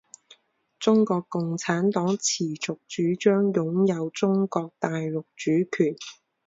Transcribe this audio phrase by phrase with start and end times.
[0.79, 5.95] 中国共产党持续主张拥有中国大陆主权。